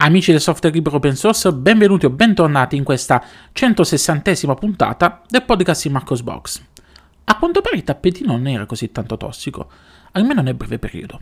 Amici 0.00 0.30
del 0.30 0.40
software 0.40 0.72
libero 0.72 0.98
open 0.98 1.16
source, 1.16 1.52
benvenuti 1.52 2.06
o 2.06 2.10
bentornati 2.10 2.76
in 2.76 2.84
questa 2.84 3.20
160esima 3.52 4.54
puntata 4.54 5.22
del 5.26 5.42
podcast 5.42 5.86
in 5.86 5.92
Marcos 5.92 6.22
Box. 6.22 6.62
A 7.24 7.36
quanto 7.36 7.60
pare 7.60 7.78
il 7.78 7.82
tappetino 7.82 8.30
non 8.30 8.46
era 8.46 8.64
così 8.64 8.92
tanto 8.92 9.16
tossico, 9.16 9.68
almeno 10.12 10.40
nel 10.40 10.54
breve 10.54 10.78
periodo. 10.78 11.20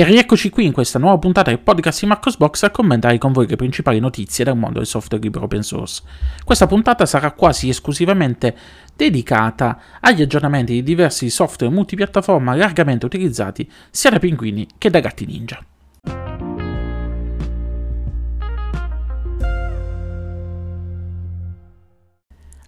E 0.00 0.04
rieccoci 0.04 0.48
qui 0.48 0.64
in 0.64 0.72
questa 0.72 0.98
nuova 0.98 1.18
puntata 1.18 1.50
del 1.50 1.58
podcast 1.58 2.00
di 2.00 2.06
Marcos 2.06 2.38
Box 2.38 2.62
a 2.62 2.70
commentare 2.70 3.18
con 3.18 3.32
voi 3.32 3.46
le 3.46 3.56
principali 3.56 4.00
notizie 4.00 4.46
del 4.46 4.56
mondo 4.56 4.78
del 4.78 4.86
software 4.86 5.22
libero 5.22 5.44
open 5.44 5.62
source. 5.62 6.00
Questa 6.42 6.66
puntata 6.66 7.04
sarà 7.04 7.32
quasi 7.32 7.68
esclusivamente 7.68 8.56
dedicata 8.96 9.78
agli 10.00 10.22
aggiornamenti 10.22 10.72
di 10.72 10.82
diversi 10.82 11.28
software 11.28 11.70
multipiattaforma 11.74 12.54
largamente 12.54 13.04
utilizzati 13.04 13.70
sia 13.90 14.08
da 14.08 14.18
pinguini 14.18 14.66
che 14.78 14.88
da 14.88 15.00
gatti 15.00 15.26
ninja. 15.26 15.62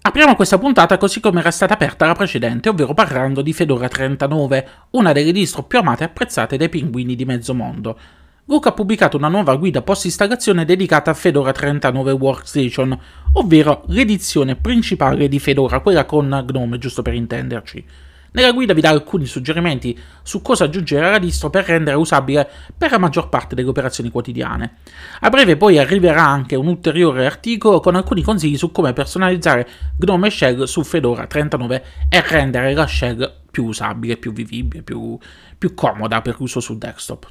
Apriamo 0.04 0.34
questa 0.34 0.58
puntata 0.58 0.98
così 0.98 1.20
come 1.20 1.38
era 1.38 1.52
stata 1.52 1.74
aperta 1.74 2.06
la 2.06 2.14
precedente, 2.14 2.68
ovvero 2.68 2.92
parlando 2.92 3.40
di 3.40 3.52
Fedora 3.52 3.86
39, 3.86 4.68
una 4.90 5.12
delle 5.12 5.30
distro 5.30 5.62
più 5.62 5.78
amate 5.78 6.02
e 6.02 6.06
apprezzate 6.06 6.56
dai 6.56 6.68
pinguini 6.68 7.14
di 7.14 7.24
mezzo 7.24 7.54
mondo. 7.54 7.96
Luca 8.46 8.70
ha 8.70 8.72
pubblicato 8.72 9.16
una 9.16 9.28
nuova 9.28 9.54
guida 9.54 9.80
post-installazione 9.80 10.64
dedicata 10.64 11.12
a 11.12 11.14
Fedora 11.14 11.52
39 11.52 12.10
Workstation, 12.10 12.98
ovvero 13.34 13.84
l'edizione 13.86 14.56
principale 14.56 15.28
di 15.28 15.38
Fedora, 15.38 15.78
quella 15.78 16.04
con 16.04 16.46
GNOME, 16.48 16.78
giusto 16.78 17.02
per 17.02 17.14
intenderci. 17.14 17.84
Nella 18.32 18.52
guida 18.52 18.72
vi 18.72 18.80
dà 18.80 18.88
alcuni 18.88 19.26
suggerimenti 19.26 19.98
su 20.22 20.40
cosa 20.40 20.64
aggiungere 20.64 21.06
alla 21.06 21.18
distro 21.18 21.50
per 21.50 21.66
rendere 21.66 21.96
usabile 21.96 22.48
per 22.76 22.90
la 22.90 22.98
maggior 22.98 23.28
parte 23.28 23.54
delle 23.54 23.68
operazioni 23.68 24.10
quotidiane. 24.10 24.76
A 25.20 25.28
breve 25.28 25.56
poi 25.56 25.78
arriverà 25.78 26.26
anche 26.26 26.56
un 26.56 26.66
ulteriore 26.66 27.26
articolo 27.26 27.80
con 27.80 27.94
alcuni 27.94 28.22
consigli 28.22 28.56
su 28.56 28.72
come 28.72 28.94
personalizzare 28.94 29.68
Gnome 29.98 30.30
Shell 30.30 30.64
su 30.64 30.82
Fedora 30.82 31.26
39 31.26 31.84
e 32.08 32.22
rendere 32.26 32.72
la 32.72 32.86
shell 32.86 33.40
più 33.50 33.66
usabile, 33.66 34.16
più 34.16 34.32
vivibile, 34.32 34.82
più, 34.82 35.18
più 35.58 35.74
comoda 35.74 36.22
per 36.22 36.36
l'uso 36.38 36.60
sul 36.60 36.78
desktop. 36.78 37.30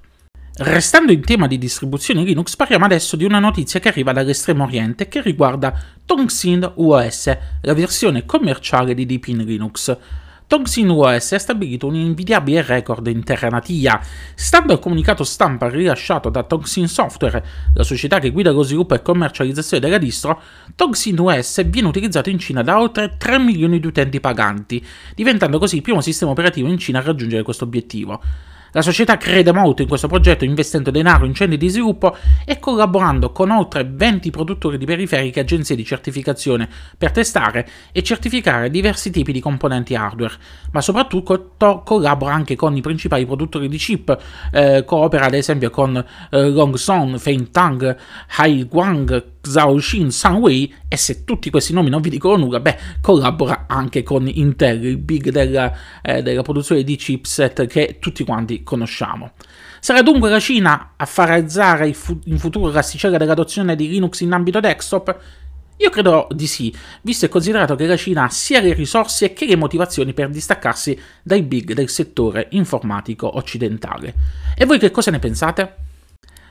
Restando 0.54 1.12
in 1.12 1.22
tema 1.22 1.48
di 1.48 1.58
distribuzioni 1.58 2.24
Linux, 2.24 2.56
parliamo 2.56 2.86
adesso 2.86 3.16
di 3.16 3.24
una 3.24 3.40
notizia 3.40 3.80
che 3.80 3.88
arriva 3.88 4.12
dall'estremo 4.12 4.66
oriente 4.66 5.08
che 5.08 5.22
riguarda 5.22 5.74
Tongsin 6.06 6.74
OS, 6.76 7.38
la 7.62 7.74
versione 7.74 8.26
commerciale 8.26 8.94
di 8.94 9.08
Deepin 9.08 9.38
Linux. 9.38 9.98
Toxin 10.52 10.90
OS 10.90 11.32
ha 11.32 11.40
stabilito 11.40 11.88
un 11.88 11.96
invidiabile 11.96 12.62
record 12.62 13.08
in 13.08 13.24
terra 13.24 13.48
natia. 13.48 14.02
Stando 14.36 14.74
al 14.74 14.80
comunicato 14.80 15.24
stampa 15.24 15.70
rilasciato 15.70 16.28
da 16.30 16.44
Toxin 16.44 16.90
Software, 16.90 17.42
la 17.74 17.84
società 17.84 18.20
che 18.20 18.32
guida 18.32 18.52
lo 18.52 18.64
sviluppo 18.64 18.94
e 18.94 19.02
commercializzazione 19.02 19.82
della 19.82 19.98
distro, 19.98 20.42
Toxin 20.76 21.18
OS 21.22 21.66
viene 21.70 21.88
utilizzato 21.88 22.30
in 22.30 22.38
Cina 22.38 22.64
da 22.64 22.82
oltre 22.82 23.16
3 23.18 23.40
milioni 23.40 23.80
di 23.80 23.88
utenti 23.88 24.20
paganti, 24.20 24.86
diventando 25.16 25.58
così 25.58 25.78
il 25.78 25.84
primo 25.84 26.02
sistema 26.02 26.32
operativo 26.32 26.68
in 26.68 26.78
Cina 26.78 27.00
a 27.00 27.04
raggiungere 27.04 27.44
questo 27.44 27.64
obiettivo. 27.64 28.22
La 28.74 28.82
società 28.82 29.18
crede 29.18 29.52
molto 29.52 29.82
in 29.82 29.88
questo 29.90 30.08
progetto 30.08 30.46
investendo 30.46 30.92
denaro 30.92 31.26
in 31.26 31.34
centri 31.34 31.58
di 31.58 31.68
sviluppo 31.68 32.16
e 32.46 32.58
collaborando 32.58 33.32
con 33.32 33.52
oltre 33.52 33.86
20 33.86 34.30
produttori 34.30 34.78
di 34.78 34.86
periferiche 34.86 35.40
e 35.40 35.44
agenzie 35.44 35.76
di 35.76 35.84
certificazione 35.84 36.70
per 36.98 37.12
testare 37.12 37.68
e 37.92 38.02
certificare 38.02 38.70
diversi 38.70 39.12
tipi 39.12 39.34
di 39.34 39.42
componenti 39.42 39.94
hardware, 39.94 40.36
ma 40.72 40.80
soprattutto 40.80 41.82
collabora 41.84 42.34
anche 42.34 42.56
con 42.56 42.76
i 42.78 42.82
principali 42.82 43.26
produttori 43.26 43.68
di 43.68 43.78
chip, 43.78 44.18
eh, 44.52 44.86
coopera 44.86 45.26
ad 45.26 45.34
esempio 45.34 45.70
con 45.70 45.98
eh, 45.98 46.50
Longsong, 46.50 47.18
Feintang, 47.18 47.98
Haiguang, 48.38 49.40
Xiaoxin, 49.42 50.12
Sunway 50.12 50.74
e 50.88 50.98
se 50.98 51.24
tutti 51.24 51.50
questi 51.50 51.74
nomi 51.74 51.90
non 51.90 52.02
vi 52.02 52.10
dicono 52.10 52.38
nulla, 52.38 52.60
beh, 52.60 52.78
collabora 53.02 53.66
anche 53.68 54.04
con 54.04 54.28
Intel, 54.28 54.86
il 54.86 54.98
big 54.98 55.30
della, 55.30 55.74
eh, 56.02 56.22
della 56.22 56.44
produzione 56.44 56.84
di 56.84 56.96
chipset 56.96 57.66
che 57.66 57.98
tutti 58.00 58.24
quanti 58.24 58.64
conosciamo. 58.64 59.32
Sarà 59.80 60.04
dunque 60.04 60.30
la 60.30 60.40
Cina 60.40 60.94
a 60.96 61.06
far 61.06 61.32
alzare 61.32 61.88
in 61.88 62.38
futuro 62.38 62.72
l'asticella 62.72 63.18
dell'adozione 63.18 63.76
di 63.76 63.90
Linux 63.90 64.20
in 64.20 64.32
ambito 64.32 64.60
desktop? 64.60 65.20
Io 65.78 65.90
credo 65.90 66.28
di 66.30 66.46
sì, 66.46 66.72
visto 67.02 67.26
e 67.26 67.30
considerato 67.30 67.74
che 67.74 67.88
la 67.88 67.98
Cina 67.98 68.26
ha 68.26 68.30
sia 68.30 68.62
le 68.62 68.74
risorse 68.74 69.34
che 69.34 69.48
le 69.48 69.56
motivazioni 69.56 70.14
per 70.14 70.30
distaccarsi 70.30 70.96
dai 71.24 71.42
big 71.42 71.74
del 71.74 71.90
settore 71.90 72.50
informatico 72.52 73.36
occidentale. 73.36 74.14
E 74.56 74.66
voi 74.66 74.78
che 74.78 74.92
cosa 74.92 75.10
ne 75.10 75.18
pensate? 75.18 75.76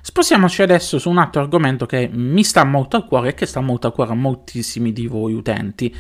Spostiamoci 0.03 0.63
adesso 0.63 0.99
su 0.99 1.11
un 1.11 1.19
altro 1.19 1.43
argomento 1.43 1.85
che 1.85 2.09
mi 2.11 2.43
sta 2.43 2.65
molto 2.65 2.97
al 2.97 3.05
cuore 3.05 3.31
e 3.31 3.35
che 3.35 3.45
sta 3.45 3.61
molto 3.61 3.87
al 3.87 3.93
cuore 3.93 4.13
a 4.13 4.15
moltissimi 4.15 4.93
di 4.93 5.07
voi 5.07 5.35
utenti. 5.35 5.95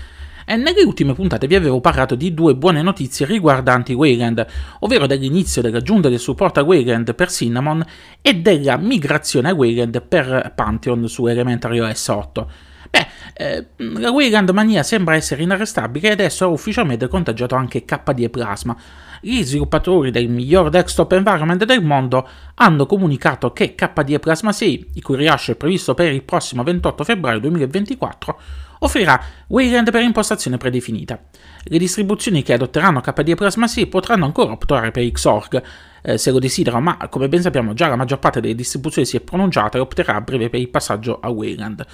E 0.46 0.56
nelle 0.56 0.82
ultime 0.82 1.12
puntate 1.12 1.46
vi 1.46 1.54
avevo 1.54 1.80
parlato 1.80 2.14
di 2.14 2.32
due 2.32 2.56
buone 2.56 2.80
notizie 2.80 3.26
riguardanti 3.26 3.92
Wayland, 3.92 4.44
ovvero 4.80 5.06
dell'inizio 5.06 5.60
dell'aggiunta 5.60 6.08
del 6.08 6.18
supporto 6.18 6.60
a 6.60 6.64
Wayland 6.64 7.14
per 7.14 7.30
Cinnamon 7.30 7.84
e 8.22 8.34
della 8.34 8.78
migrazione 8.78 9.50
a 9.50 9.54
Wayland 9.54 10.02
per 10.02 10.52
Pantheon 10.56 11.06
su 11.06 11.26
Elementary 11.26 11.78
OS 11.78 12.08
8. 12.08 12.50
Beh, 12.88 13.06
eh, 13.34 13.66
la 13.76 14.10
Wayland 14.10 14.50
mania 14.50 14.82
sembra 14.82 15.14
essere 15.14 15.42
inarrestabile 15.42 16.08
e 16.08 16.12
adesso 16.12 16.44
ha 16.44 16.48
ufficialmente 16.48 17.08
contagiato 17.08 17.54
anche 17.54 17.84
KDE 17.84 18.30
Plasma. 18.30 18.76
Gli 19.20 19.42
sviluppatori 19.42 20.10
del 20.10 20.28
miglior 20.28 20.70
desktop 20.70 21.12
environment 21.12 21.64
del 21.64 21.84
mondo 21.84 22.26
hanno 22.54 22.86
comunicato 22.86 23.52
che 23.52 23.74
KDE 23.74 24.18
Plasma 24.18 24.52
6, 24.52 24.91
il 24.94 25.02
cui 25.02 25.16
rilascio 25.16 25.52
è 25.52 25.56
previsto 25.56 25.94
per 25.94 26.12
il 26.12 26.22
prossimo 26.22 26.62
28 26.62 27.04
febbraio 27.04 27.38
2024, 27.41 28.41
offrirà 28.80 29.22
Wayland 29.48 29.91
per 29.91 30.02
impostazione 30.02 30.56
predefinita. 30.56 31.18
Le 31.64 31.78
distribuzioni 31.78 32.42
che 32.42 32.54
adotteranno 32.54 33.00
KDE 33.00 33.34
Plasma 33.34 33.66
6 33.66 33.86
potranno 33.88 34.24
ancora 34.24 34.52
optare 34.52 34.91
per 34.91 35.08
Xorg, 35.10 35.62
eh, 36.02 36.16
se 36.16 36.30
lo 36.30 36.38
desiderano, 36.38 36.82
ma 36.82 37.08
come 37.08 37.28
ben 37.28 37.42
sappiamo 37.42 37.74
già 37.74 37.88
la 37.88 37.97
maggior 37.97 38.18
parte 38.18 38.41
delle 38.41 38.54
distribuzioni 38.54 39.06
si 39.06 39.18
è 39.18 39.20
pronunciata 39.20 39.76
e 39.76 39.82
opterà 39.82 40.14
a 40.14 40.20
breve 40.22 40.48
per 40.48 40.60
il 40.60 40.70
passaggio 40.70 41.20
a 41.20 41.28
Wayland. 41.28 41.86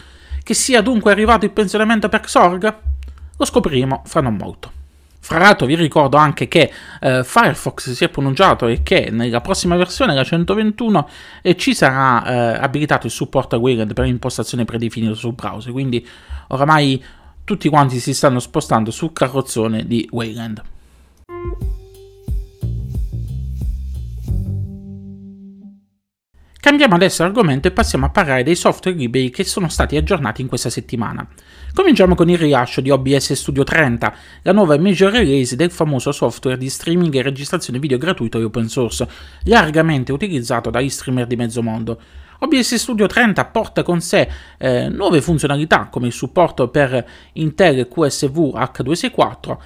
Che 0.47 0.55
sia 0.55 0.81
dunque 0.81 1.11
arrivato 1.11 1.45
il 1.45 1.51
pensionamento 1.51 2.09
per 2.09 2.21
Xorg? 2.21 2.75
Lo 3.37 3.45
scopriremo 3.45 4.03
fra 4.07 4.21
non 4.21 4.37
molto. 4.37 4.71
Fra 5.19 5.39
l'altro 5.39 5.67
vi 5.67 5.75
ricordo 5.75 6.19
anche 6.19 6.47
che 6.47 6.71
eh, 7.01 7.25
Firefox 7.25 7.91
si 7.91 8.05
è 8.05 8.09
pronunciato 8.09 8.69
e 8.69 8.85
che 8.85 9.09
nella 9.11 9.41
prossima 9.41 9.75
versione, 9.75 10.15
la 10.15 10.23
121, 10.23 11.09
eh, 11.43 11.57
ci 11.57 11.75
sarà 11.75 12.25
eh, 12.25 12.63
abilitato 12.63 13.07
il 13.07 13.13
supporto 13.13 13.57
a 13.57 13.59
Wayland 13.59 13.93
per 13.93 14.05
impostazione 14.05 14.65
predefinita 14.65 15.15
sul 15.15 15.33
browser, 15.33 15.73
quindi 15.73 16.07
oramai 16.47 17.03
tutti 17.43 17.69
quanti 17.69 17.99
si 17.99 18.15
stanno 18.15 18.39
spostando 18.39 18.93
sul 18.93 19.13
carrozzone 19.13 19.85
di 19.85 20.09
Wayland. 20.13 20.63
Cambiamo 26.67 26.97
adesso 26.97 27.23
argomento 27.23 27.69
e 27.69 27.71
passiamo 27.71 28.07
a 28.07 28.11
parlare 28.11 28.43
dei 28.43 28.57
software 28.57 28.99
liberi 28.99 29.31
che 29.31 29.45
sono 29.45 29.69
stati 29.69 29.97
aggiornati 29.97 30.43
in 30.43 30.49
questa 30.49 30.69
settimana. 30.69 31.25
Cominciamo 31.73 32.17
con 32.17 32.29
il 32.29 32.39
rilascio 32.39 32.81
di 32.81 32.91
OBS 32.91 33.35
Studio 33.35 33.63
30, 33.63 34.15
la 34.43 34.53
nuova 34.53 34.77
major 34.77 35.13
release 35.13 35.55
del 35.55 35.71
famoso 35.71 36.11
software 36.11 36.59
di 36.59 36.69
streaming 36.69 37.15
e 37.15 37.23
registrazione 37.23 37.79
video 37.79 37.99
gratuito 37.99 38.41
e 38.41 38.43
open 38.43 38.69
source, 38.69 39.07
largamente 39.45 40.11
utilizzato 40.11 40.69
dagli 40.69 40.89
streamer 40.89 41.29
di 41.29 41.37
mezzo 41.37 41.63
mondo. 41.63 42.01
OBS 42.41 42.75
Studio 42.75 43.07
30 43.07 43.45
porta 43.47 43.85
con 43.85 44.01
sé 44.01 44.29
eh, 44.59 44.89
nuove 44.89 45.23
funzionalità 45.23 45.87
come 45.87 46.09
il 46.09 46.13
supporto 46.13 46.69
per 46.69 47.09
Intel 47.35 47.89
QSV 47.89 48.55
H264, 48.55 49.57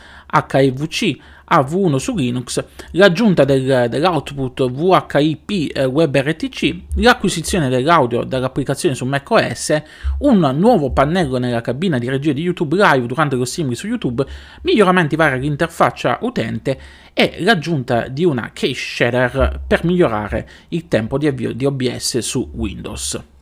HEVC, 0.53 1.19
AV1 1.51 1.97
su 1.97 2.15
Linux, 2.15 2.65
l'aggiunta 2.93 3.45
del, 3.45 3.89
dell'output 3.89 4.71
VHIP 4.71 5.77
eh, 5.77 5.85
WebRTC, 5.85 6.77
l'acquisizione 6.97 7.69
dell'audio 7.69 8.25
dall'applicazione 8.25 8.95
su 8.95 9.05
macOS, 9.05 9.83
un 10.21 10.39
nuovo 10.57 10.93
pannello 10.93 11.39
nella 11.39 11.61
cabina 11.61 11.99
di 11.99 12.09
regia 12.09 12.33
di 12.33 12.43
YouTube 12.43 12.77
Live 12.77 13.07
durante 13.07 13.37
lo 13.37 13.45
streaming 13.45 13.77
su 13.77 13.87
YouTube, 13.87 14.25
miglioramenti 14.63 15.17
vari 15.17 15.37
all'interfaccia 15.37 16.19
utente 16.23 16.79
e 17.13 17.37
l'aggiunta 17.41 18.09
di 18.09 18.25
una 18.25 18.51
cache 18.53 18.75
shader 18.75 19.63
per 19.67 19.85
migliorare 19.85 20.49
il 20.69 20.87
tempo 20.89 21.19
di 21.19 21.27
avvio 21.27 21.53
di 21.53 21.65
OBS 21.65 22.19
su 22.19 22.49
Windows. 22.55 23.40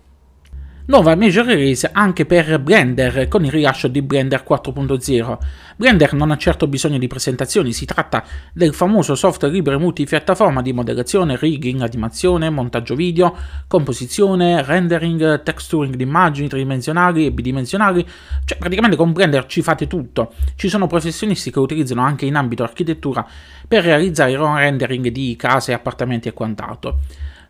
Nuova 0.90 1.14
major 1.16 1.44
release 1.44 1.90
anche 1.92 2.24
per 2.24 2.58
Blender 2.60 3.28
con 3.28 3.44
il 3.44 3.50
rilascio 3.50 3.88
di 3.88 4.00
Blender 4.00 4.42
4.0. 4.42 5.38
Blender 5.76 6.14
non 6.14 6.30
ha 6.30 6.38
certo 6.38 6.66
bisogno 6.66 6.96
di 6.96 7.06
presentazioni, 7.06 7.74
si 7.74 7.84
tratta 7.84 8.24
del 8.54 8.72
famoso 8.72 9.14
software 9.14 9.52
libero 9.52 9.78
multipiattaforma 9.78 10.62
di 10.62 10.72
modellazione, 10.72 11.36
rigging, 11.36 11.82
animazione, 11.82 12.48
montaggio 12.48 12.94
video, 12.94 13.36
composizione, 13.66 14.62
rendering, 14.62 15.42
texturing 15.42 15.94
di 15.94 16.04
immagini 16.04 16.48
tridimensionali 16.48 17.26
e 17.26 17.32
bidimensionali, 17.32 18.08
cioè 18.46 18.56
praticamente 18.56 18.96
con 18.96 19.12
Blender 19.12 19.44
ci 19.44 19.60
fate 19.60 19.86
tutto. 19.86 20.32
Ci 20.54 20.70
sono 20.70 20.86
professionisti 20.86 21.50
che 21.50 21.58
lo 21.58 21.64
utilizzano 21.64 22.00
anche 22.00 22.24
in 22.24 22.34
ambito 22.34 22.62
architettura 22.62 23.26
per 23.68 23.84
realizzare 23.84 24.34
rendering 24.38 25.08
di 25.08 25.36
case, 25.36 25.74
appartamenti 25.74 26.28
e 26.28 26.32
quant'altro. 26.32 26.98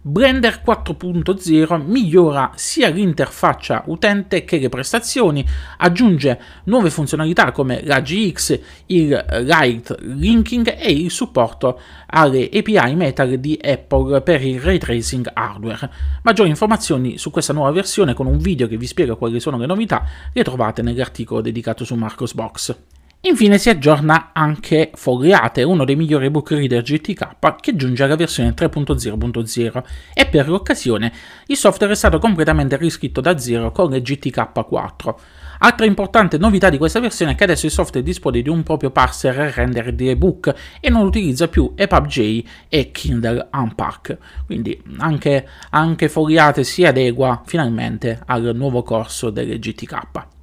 Blender 0.00 0.62
4.0 0.64 1.82
migliora 1.84 2.52
sia 2.54 2.88
l'interfaccia 2.88 3.82
utente 3.86 4.44
che 4.44 4.58
le 4.58 4.68
prestazioni, 4.68 5.44
aggiunge 5.78 6.40
nuove 6.64 6.88
funzionalità 6.90 7.50
come 7.50 7.82
la 7.84 8.00
GX, 8.00 8.60
il 8.86 9.24
Light 9.42 9.96
Linking 10.00 10.76
e 10.78 10.92
il 10.92 11.10
supporto 11.10 11.80
alle 12.06 12.48
API 12.52 12.94
Metal 12.94 13.38
di 13.38 13.58
Apple 13.60 14.20
per 14.22 14.40
il 14.42 14.60
ray 14.60 14.78
tracing 14.78 15.28
hardware. 15.34 15.90
Maggiori 16.22 16.48
informazioni 16.48 17.18
su 17.18 17.32
questa 17.32 17.52
nuova 17.52 17.72
versione 17.72 18.14
con 18.14 18.26
un 18.26 18.38
video 18.38 18.68
che 18.68 18.76
vi 18.76 18.86
spiega 18.86 19.16
quali 19.16 19.40
sono 19.40 19.58
le 19.58 19.66
novità 19.66 20.04
le 20.32 20.44
trovate 20.44 20.80
nell'articolo 20.80 21.40
dedicato 21.40 21.84
su 21.84 21.96
Marcosbox. 21.96 22.76
Infine 23.22 23.58
si 23.58 23.68
aggiorna 23.68 24.30
anche 24.32 24.92
Fogliate, 24.94 25.64
uno 25.64 25.84
dei 25.84 25.96
migliori 25.96 26.30
book 26.30 26.52
reader 26.52 26.82
GTK 26.82 27.56
che 27.60 27.74
giunge 27.74 28.04
alla 28.04 28.14
versione 28.14 28.54
3.0.0 28.54 29.82
e 30.14 30.26
per 30.26 30.48
l'occasione 30.48 31.12
il 31.46 31.56
software 31.56 31.94
è 31.94 31.96
stato 31.96 32.20
completamente 32.20 32.76
riscritto 32.76 33.20
da 33.20 33.36
zero 33.36 33.72
con 33.72 33.90
le 33.90 34.02
GTK4. 34.02 35.14
Altra 35.58 35.84
importante 35.84 36.38
novità 36.38 36.70
di 36.70 36.78
questa 36.78 37.00
versione 37.00 37.32
è 37.32 37.34
che 37.34 37.42
adesso 37.42 37.66
il 37.66 37.72
software 37.72 38.06
dispone 38.06 38.40
di 38.40 38.48
un 38.48 38.62
proprio 38.62 38.92
parser 38.92 39.40
e 39.40 39.50
render 39.50 39.92
di 39.92 40.10
ebook 40.10 40.54
e 40.78 40.88
non 40.88 41.04
utilizza 41.04 41.48
più 41.48 41.72
EPUB-J 41.74 42.44
e 42.68 42.92
Kindle 42.92 43.48
Unpack, 43.52 44.16
quindi 44.46 44.80
anche, 44.98 45.48
anche 45.70 46.08
Fogliate 46.08 46.62
si 46.62 46.84
adegua 46.84 47.42
finalmente 47.44 48.20
al 48.26 48.52
nuovo 48.54 48.84
corso 48.84 49.30
delle 49.30 49.58
GTK. 49.58 50.36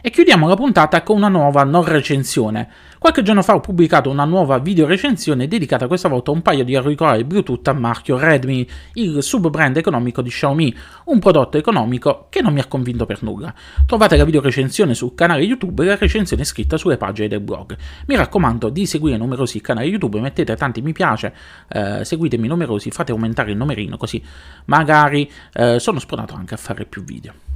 E 0.00 0.10
chiudiamo 0.10 0.46
la 0.46 0.54
puntata 0.54 1.02
con 1.02 1.16
una 1.16 1.28
nuova 1.28 1.64
non 1.64 1.84
recensione. 1.84 2.68
Qualche 2.98 3.22
giorno 3.22 3.42
fa 3.42 3.54
ho 3.54 3.60
pubblicato 3.60 4.10
una 4.10 4.24
nuova 4.24 4.58
video 4.58 4.86
recensione 4.86 5.48
dedicata 5.48 5.88
questa 5.88 6.08
volta 6.08 6.30
a 6.30 6.34
un 6.34 6.42
paio 6.42 6.62
di 6.62 6.76
auricolari 6.76 7.24
Bluetooth 7.24 7.66
a 7.66 7.72
marchio 7.72 8.16
Redmi, 8.16 8.68
il 8.94 9.22
sub-brand 9.22 9.76
economico 9.76 10.22
di 10.22 10.30
Xiaomi, 10.30 10.74
un 11.06 11.18
prodotto 11.18 11.58
economico 11.58 12.26
che 12.28 12.40
non 12.40 12.52
mi 12.52 12.60
ha 12.60 12.66
convinto 12.66 13.06
per 13.06 13.22
nulla. 13.22 13.52
Trovate 13.86 14.16
la 14.16 14.24
video 14.24 14.40
recensione 14.40 14.94
sul 14.94 15.14
canale 15.14 15.42
YouTube 15.42 15.82
e 15.82 15.86
la 15.86 15.96
recensione 15.96 16.44
scritta 16.44 16.76
sulle 16.76 16.96
pagine 16.96 17.26
del 17.26 17.40
blog. 17.40 17.76
Mi 18.06 18.14
raccomando 18.14 18.68
di 18.68 18.86
seguire 18.86 19.16
numerosi 19.16 19.60
canali 19.60 19.88
YouTube, 19.88 20.20
mettete 20.20 20.54
tanti 20.54 20.80
mi 20.80 20.92
piace, 20.92 21.34
eh, 21.68 22.04
seguitemi 22.04 22.46
numerosi, 22.46 22.90
fate 22.90 23.10
aumentare 23.10 23.50
il 23.50 23.56
numerino 23.56 23.96
così 23.96 24.22
magari 24.66 25.30
eh, 25.54 25.78
sono 25.78 25.98
spronato 25.98 26.34
anche 26.34 26.54
a 26.54 26.58
fare 26.58 26.84
più 26.84 27.02
video. 27.02 27.47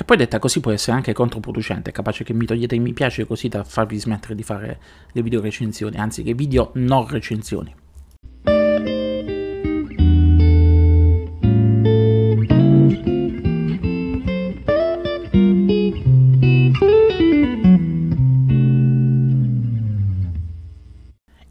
Che 0.00 0.06
poi 0.06 0.16
detta 0.16 0.38
così 0.38 0.60
può 0.60 0.70
essere 0.70 0.96
anche 0.96 1.12
controproducente, 1.12 1.92
capace 1.92 2.24
che 2.24 2.32
mi 2.32 2.46
togliete 2.46 2.74
i 2.74 2.78
mi 2.78 2.94
piace 2.94 3.26
così 3.26 3.48
da 3.48 3.64
farvi 3.64 3.98
smettere 3.98 4.34
di 4.34 4.42
fare 4.42 4.80
le 5.12 5.22
video 5.22 5.42
recensioni, 5.42 5.98
anzi 5.98 6.22
che 6.22 6.32
video 6.32 6.70
non 6.76 7.06
recensioni. 7.06 7.79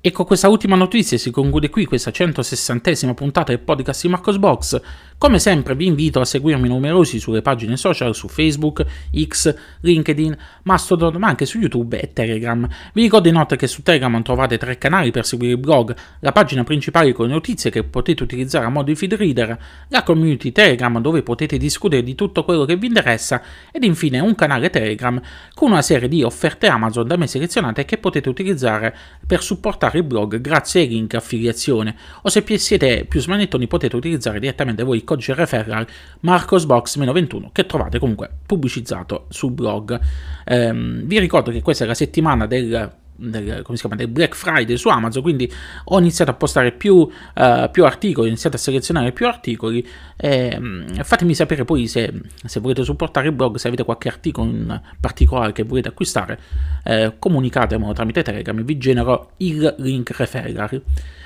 E 0.02 0.14
con 0.14 0.26
questa 0.26 0.48
ultima 0.48 0.78
notizia 0.78 1.18
si 1.18 1.30
conclude 1.30 1.70
qui 1.70 1.84
questa 1.84 2.10
160esima 2.10 3.14
puntata 3.14 3.52
del 3.52 3.60
podcast 3.60 4.04
di 4.04 4.08
Marcos 4.08 4.38
Box. 4.38 4.82
Come 5.18 5.40
sempre 5.40 5.76
vi 5.76 5.88
invito 5.88 6.22
a 6.22 6.26
seguirmi 6.26 6.70
numerosi 6.70 7.20
sulle 7.20 7.42
pagine 7.42 7.76
social 7.76 8.16
su 8.16 8.30
Facebook, 8.30 8.86
X, 9.14 9.54
LinkedIn, 9.82 10.38
Mastodon, 10.64 11.18
ma 11.18 11.28
anche 11.28 11.46
su 11.46 11.60
YouTube 11.60 12.00
e 12.00 12.14
Telegram. 12.14 12.66
Vi 12.94 13.02
ricordo 13.02 13.28
inoltre 13.28 13.58
che 13.58 13.68
su 13.68 13.84
Telegram 13.84 14.22
trovate 14.24 14.58
tre 14.58 14.78
canali 14.78 15.12
per 15.12 15.26
seguire 15.26 15.56
il 15.56 15.60
blog, 15.60 15.94
la 16.22 16.32
pagina 16.32 16.64
principale 16.64 17.12
con 17.12 17.28
le 17.28 17.34
notizie 17.34 17.70
che 17.70 17.84
potete 17.84 18.24
utilizzare 18.24 18.64
a 18.64 18.70
modo 18.70 18.86
di 18.86 18.96
feed 18.96 19.16
reader, 19.16 19.60
la 19.90 20.04
community 20.04 20.54
Telegram 20.54 21.02
dove 21.02 21.24
potete 21.24 21.58
discutere 21.58 22.04
di 22.04 22.16
tutto 22.16 22.46
quello 22.46 22.64
che 22.64 22.78
vi 22.78 22.88
interessa 22.88 23.42
ed 23.74 23.84
infine 23.84 24.22
un 24.22 24.34
canale 24.36 24.70
Telegram 24.70 25.22
con 25.54 25.72
una 25.72 25.82
serie 25.82 26.08
di 26.08 26.24
offerte 26.24 26.68
Amazon 26.68 27.06
da 27.06 27.18
me 27.18 27.28
selezionate 27.28 27.84
che 27.84 27.98
potete 27.98 28.30
utilizzare 28.30 28.96
per 29.28 29.44
supportare 29.44 29.89
supportare 29.90 29.98
il 29.98 30.04
blog 30.04 30.40
grazie 30.40 30.82
ai 30.82 30.88
link 30.88 31.16
affiliazione 31.16 31.96
o 32.22 32.30
se 32.30 32.44
siete 32.58 33.06
più 33.08 33.20
smanettoni 33.20 33.68
potete 33.68 33.96
utilizzare 33.96 34.40
direttamente 34.40 34.84
voi 34.84 34.98
il 34.98 35.04
codice 35.04 35.34
referral 35.34 35.88
marcosbox-21 36.22 37.50
che 37.52 37.66
trovate 37.66 38.00
comunque 38.00 38.30
pubblicizzato 38.46 39.26
sul 39.30 39.52
blog. 39.52 40.00
Ehm, 40.46 41.04
vi 41.04 41.20
ricordo 41.20 41.52
che 41.52 41.62
questa 41.62 41.84
è 41.84 41.88
la 41.88 41.94
settimana 41.94 42.46
del 42.46 42.92
del, 43.20 43.64
chiama, 43.64 43.96
del, 43.96 44.08
Black 44.08 44.36
Friday 44.36 44.78
su 44.78 44.90
Amazon, 44.90 45.22
quindi 45.22 45.52
ho 45.86 46.00
iniziato 46.00 46.32
a 46.32 46.34
postare 46.34 46.72
più, 46.72 46.96
uh, 46.96 47.70
più 47.72 47.86
articoli, 47.86 48.28
ho 48.28 48.30
iniziato 48.30 48.56
a 48.56 48.60
selezionare 48.60 49.12
più 49.12 49.28
articoli. 49.28 49.86
E, 50.16 50.56
um, 50.58 51.04
fatemi 51.04 51.34
sapere 51.34 51.66
poi 51.66 51.88
se, 51.88 52.12
se, 52.46 52.60
volete 52.60 52.84
supportare 52.84 53.28
il 53.28 53.34
blog, 53.34 53.58
se 53.58 53.68
avete 53.68 53.84
qualche 53.84 54.08
articolo 54.08 54.50
in 54.50 54.82
particolare 55.00 55.52
che 55.52 55.64
volete 55.64 55.90
acquistare, 55.90 56.40
eh, 56.84 57.16
comunicatemelo 57.20 57.94
tramite 57.94 58.24
Telegram 58.24 58.64
vi 58.64 58.78
genero 58.78 59.32
il 59.38 59.76
link 59.78 60.12
referral. 60.12 60.82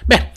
Beh, 0.05 0.31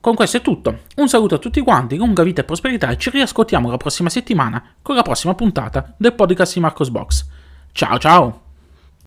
con 0.00 0.14
questo 0.14 0.38
è 0.38 0.40
tutto. 0.40 0.80
Un 0.96 1.08
saluto 1.08 1.34
a 1.34 1.38
tutti 1.38 1.60
quanti, 1.60 1.96
lunga 1.96 2.22
vita 2.22 2.40
e 2.40 2.44
prosperità 2.44 2.88
e 2.88 2.96
ci 2.96 3.10
riascoltiamo 3.10 3.70
la 3.70 3.76
prossima 3.76 4.08
settimana 4.08 4.74
con 4.80 4.96
la 4.96 5.02
prossima 5.02 5.34
puntata 5.34 5.94
del 5.96 6.14
podcast 6.14 6.54
di 6.54 6.60
Marcos 6.60 6.90
Box. 6.90 7.26
Ciao 7.72 7.98
ciao! 7.98 8.49